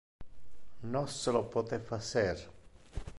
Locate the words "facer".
1.91-2.39